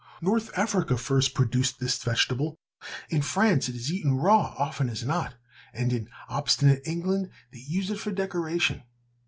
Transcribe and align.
North 0.19 0.49
Africa 0.57 0.97
first 0.97 1.35
produced 1.35 1.79
this 1.79 2.01
vegetable; 2.01 2.59
in 3.11 3.21
France 3.21 3.69
it 3.69 3.75
is 3.75 3.91
eaten 3.93 4.15
raw 4.15 4.55
often 4.57 4.89
as 4.89 5.05
not 5.05 5.35
and 5.75 5.93
in 5.93 6.09
obstinate 6.27 6.81
England 6.87 7.29
they 7.53 7.59
use 7.59 7.91
it 7.91 7.99
for 7.99 8.09
decoration. 8.11 8.81